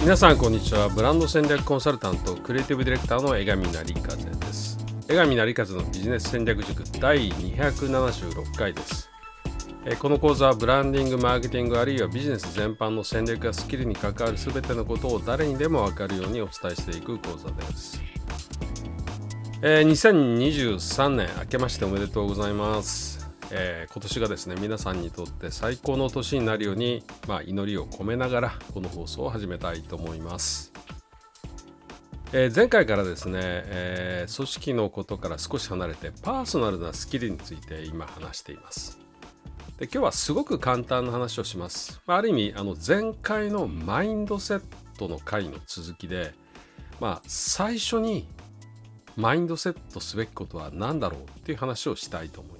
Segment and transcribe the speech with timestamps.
[0.00, 0.88] 皆さんこんにちは。
[0.88, 4.78] ブランド戦略コンサルタントクリエイティブディレクターの江上成風です。
[5.08, 9.10] 江上成風のビジネス戦略塾第276回です。
[9.98, 18.00] この講座はブランディングマーケティングあるいはビジネス全般の戦略やスキルに関わる全てのことを誰にでも分かるようにお伝えしていく講座です。
[19.60, 23.17] えー、2023年明けましておめでとうございます、
[23.50, 30.72] えー、今年がですね皆さんにとって最高の年になるように、まあ、祈りを込めながらこの放送を始めたいと思います、
[32.32, 38.98] えー、前回からですね、え組織のことから少し離れてパーソナルなスキルについて今話しています。
[39.78, 44.62] で今日はすごく簡単な話をします、まあ、ある意味あの前回のマインドセッ
[44.98, 46.34] トの回の続きで
[47.00, 48.26] まあ最初に
[49.14, 52.57] マインドセットすべきことは何だろうっていう話をしたいと思います。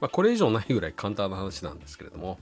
[0.00, 2.38] まあ、これ以上ないぐらい簡単な話なんですけれども、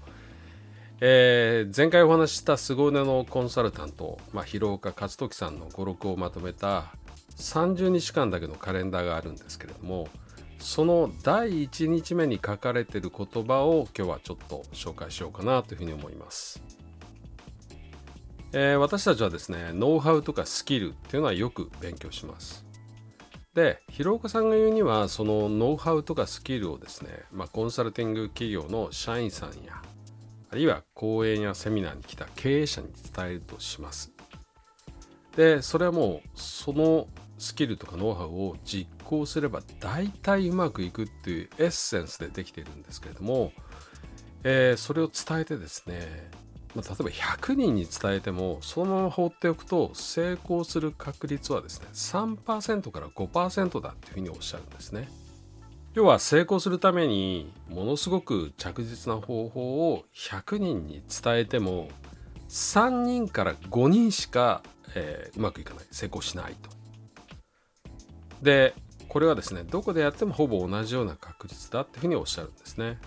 [1.01, 6.95] えー、前回お話しした凄腕のコンサルタント、まあ、広岡勝時さんの語録をまとめた
[7.37, 10.09] 30日間だけのカレンダーがあるんですけれども
[10.59, 16.63] その第1日目に書かれている言葉を今日はちょっと紹介しようかなというふうに思います。
[18.53, 22.66] えー、私たちはですねノウハウとかスキルっていうのはよく勉強します。
[23.57, 29.83] で広岡さんが言うにはそのノウハウとかスキルをですね、まあ、コンサルティング企業の社員さんや
[30.51, 34.13] あるいは講演やセミナーに来た経営者に伝えるとします。
[35.37, 43.53] でそれはもうそのスキルとかノウハウを実行すれば大体うまくいくっていうエッセンスでできているんですけれども、
[44.45, 46.31] えー、それを伝えてですね
[46.77, 55.09] まあ、例えば100人に伝えてもそのまま放っておくと成功する確率はですね3%から5%だっていうふうにおっしゃるんですね。
[55.95, 61.89] 要は成功するためにものすごく着実な方法を100人に伝えても
[62.51, 64.63] 3人から5人しか、
[64.95, 66.69] えー、うまくいかない成功しないと。
[68.43, 68.75] で
[69.09, 72.99] これはですねどこでやってもほぼ同じような確率だっていうふうにおっしゃるんですね。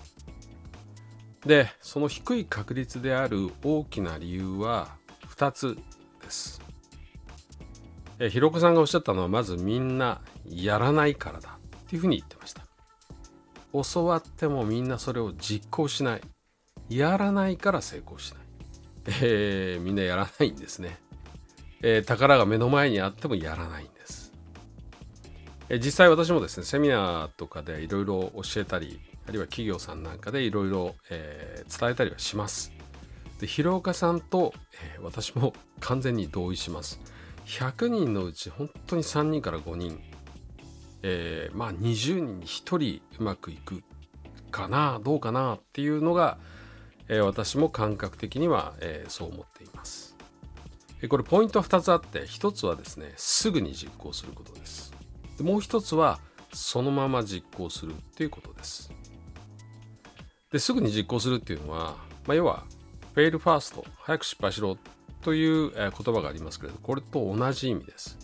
[1.46, 4.90] でその低い確率である大きな理由は
[5.36, 5.78] 2つ
[6.22, 6.62] です。
[8.20, 12.64] えひろこさんがおっしゃったのはまずみんなやらないからだっていうふうに言ってました。
[13.72, 16.22] 教わってもみんなそれを実行しない。
[16.90, 18.42] やらないから成功しない。
[19.22, 20.98] えー、みんなやらないんですね、
[21.82, 24.34] えー、宝が目の前にあってもやらないんです。
[25.70, 29.00] え、実際私もですね、セミナーとかでいろいろ教えたり、
[29.30, 32.72] あるいは企業さんなんかでいろいろ伝えたりはします。
[33.40, 34.56] で広岡さんと、
[34.96, 37.00] えー、私も完全に同意します。
[37.46, 40.02] 100人のうち本当に3人から5人、
[41.04, 43.84] えー、まあ20人に1人うまくいく
[44.50, 46.40] かなどうかなっていうのが、
[47.08, 50.18] えー、私も感覚的には、えー、そう思っています。
[51.08, 54.92] これポイントは2つあって1つはですねすぐに実行することです
[55.38, 56.20] でもう1つは
[56.52, 58.92] そのまま実行するっていうことです
[60.52, 61.96] ですぐに実行するっていうのは、
[62.26, 62.64] まあ、要は
[63.14, 64.78] フェイルファースト早く失敗しろ
[65.22, 68.18] という、言葉がありますけれどこれと同じ意味です、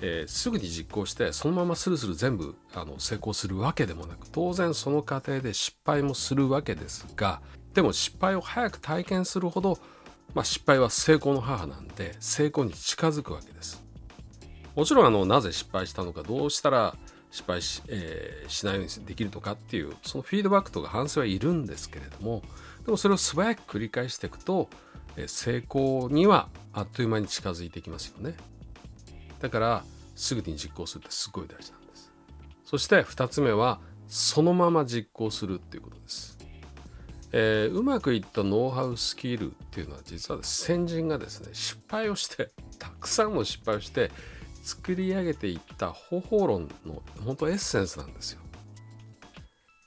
[0.00, 7.42] えー、すぐに実行してそのままスルスル全部あの成功するわけでもなく当然その過程で失敗もするわけですが
[7.74, 9.78] でも失敗を早く体験するほど、
[10.32, 13.84] まあ、失敗は成功の母なんで成功に近づくわけです。
[14.76, 16.96] もちろんあのなぜ失敗したのかどうしたら
[17.34, 22.42] 失敗し,、えー、しないようにできるとかっていうそのフィードバックとか反省はいるんですけれども
[22.84, 24.70] でもそれを素早く繰り返していくと、
[25.16, 28.36] えー、成功にはあっという間に近づいていきますよね。
[29.40, 29.84] だから
[30.14, 32.12] すぐに実行するってすごい大事なんです。
[32.64, 36.38] そして2つ目はそのまま実行するっていうことです、
[37.32, 44.10] えー、うまくいったノウハウスキルっていうのは実は先人がですね失敗をしてたくさんの失敗をして
[44.64, 48.40] 作り上げていった方法論の本当エッセンスなんですよ。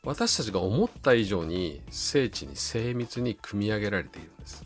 [0.03, 4.63] 私たちが思った以上に精緻に精密に組み上げられているんです。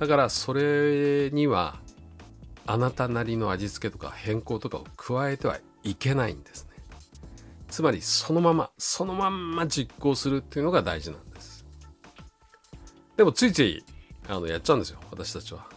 [0.00, 1.78] だからそれには
[2.66, 6.70] あなたなりの味付けとか変更とかを加えてはいけないんですね。
[7.68, 11.64] つまりそのままそのまんま実行するっていうのが大事なんです。
[13.16, 13.84] でもついつい
[14.28, 15.68] あのやっちゃうんですよ私たちは。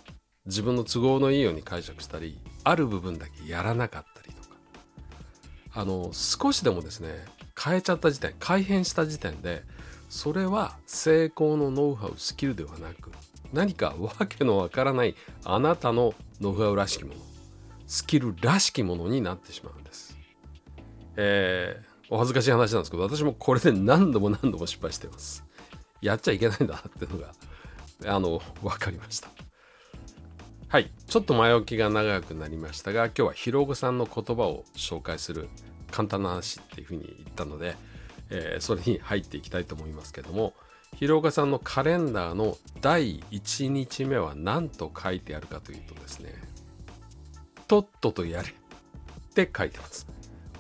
[0.47, 4.55] 自分の都合のいいように解釈したりある部分だけやらなかったりとか
[5.73, 7.25] あの少しでもですね
[7.57, 9.63] 変えちゃった時点改変した時点で
[10.09, 13.11] それは成功のノウハウスキルではなく
[13.53, 15.15] 何かわけのわからない
[15.45, 17.21] あなたのノウハウらしきもの
[17.87, 20.17] スキルらしきものになってしまうんです。
[21.15, 25.45] えー、お恥ずかしい話なんですけど私もこれで何度も何度も失敗してます。
[26.01, 27.33] やっちゃいけないんだなっていうのが
[28.13, 29.29] あの分かりました。
[30.69, 30.91] はい。
[31.07, 35.47] ちょっと前置きが長くなりましたが今日は広岡さんの言葉を紹介する
[35.91, 37.77] 簡単な話っていうふうに言ったので、
[38.29, 40.53] えー、それに入っていきたいと思いますけども
[40.97, 46.33] 広岡さんのカレンダーの第1日目は何と書いてあるかというとですね
[47.69, 48.53] とっととやれっ
[49.33, 50.07] て書いてます。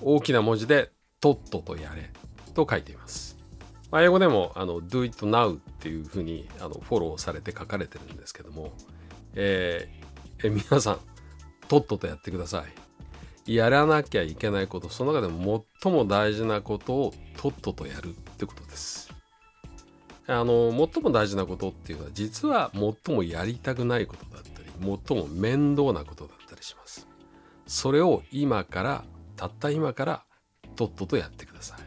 [0.01, 2.11] 大きな文字でとっととやれ
[2.53, 3.37] と書いています、
[3.91, 8.71] まあ、英語でもあの do it now っていうふうにあのフォローされて書かれてるんですけども、
[9.33, 9.89] え、
[10.43, 10.99] え皆さん
[11.67, 12.63] とっととやってくださ
[13.47, 13.55] い。
[13.55, 19.13] やらなきゃいけないことその中でも最も大事なことをとっととやるってことです。
[20.27, 24.67] あの最も大事なことっていうのは実は最もやりたくないことだったり
[25.07, 27.07] 最も面倒なことだったりします。
[27.65, 29.03] それを今から
[29.37, 30.23] たった今から
[30.75, 31.79] とっととやってください。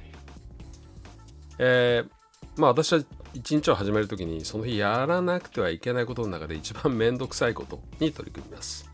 [1.59, 3.01] えー、まあ私は
[3.35, 8.91] 一日を始める時にその日やらなくてはいけないことの中で一番面倒くさいことに取り組みます、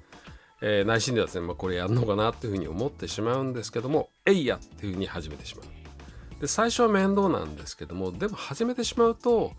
[0.61, 5.67] えー、内心ではですね、まあ、これやるのかなっていうふうに思ってしまうんですけどもえいやっていうふうに始めてしまう。
[6.41, 9.53] で最初は面倒なんですけどもでも始めてしまうと、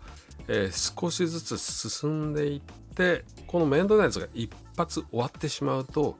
[0.46, 2.60] えー、少しずつ進んでいっ
[2.94, 6.16] てこの面倒なやつが一発終わってしまうと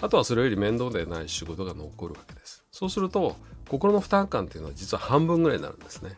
[0.00, 2.64] あとはそれより面倒でない仕事が残るわけです。
[2.70, 3.36] そうすると
[3.68, 6.16] 心の負担感っていうのは実は半分ぐらいになるんですね。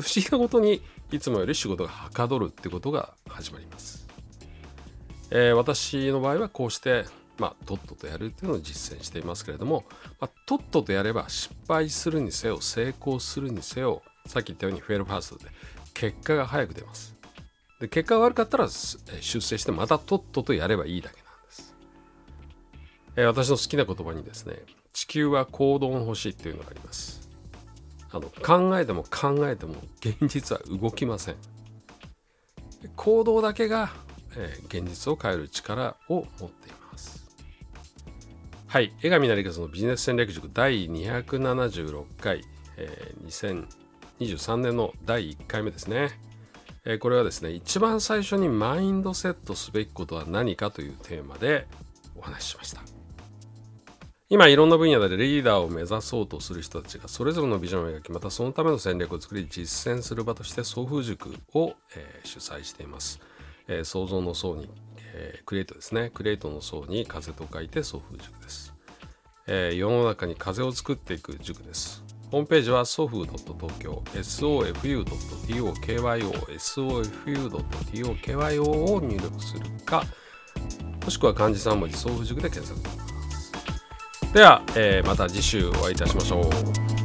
[0.00, 4.06] 思議なことにいつもより仕事がはかどるってことが始まります、
[5.30, 7.04] えー、私の場合はこうして
[7.38, 9.84] まあ、とっととやるっていうのを実践していますけれども、
[10.20, 15.50] まあ、とっととやれば失敗するにせよ成功するにせよさっき言ったようにフェールファーストで
[15.92, 17.14] 結果が早く出ます。
[17.80, 21.76] で結果が悪かったら出世してまたとっととやればいいだけなんです、
[23.16, 24.56] えー、私の好きな言葉にですね
[24.94, 27.25] 地球は行動の星っていうのがあります。
[28.16, 31.36] あの考えても考えても現実は動きません。
[32.94, 33.90] 行動だけが、
[34.36, 37.26] えー、現実を変える力を持っています。
[38.66, 42.42] はい、江上成勝のビジネス戦略塾第276回、
[42.76, 43.66] えー、
[44.18, 46.10] 2023年の第1回目ですね、
[46.84, 51.66] えー、これはですね、一番最初にマインドセットすべきことは何かというテーマで
[52.16, 52.95] お話ししました。
[54.28, 63.20] 今いろんな分野でリーダーを目指そうとする人たちがそれぞれのビジョンを描きまたそのための戦略を作り実践する場として送風塾を、えー、主催しています、
[63.68, 64.68] えー、創造の層に
[65.16, 66.10] えー、クリエイトですね。
[66.12, 68.74] クリエイトの層に風と書いて送風塾です、
[69.46, 72.04] えー、世の中に風を作っていく塾です。
[72.30, 75.62] ホームページは sofu.tokyo sofu.tokyo
[77.38, 80.04] sofu.tokyo を入力するか
[81.04, 83.05] もしくは漢字3文字送風塾で検索。
[84.36, 86.95] では、えー、また次週お会いいたしましょう。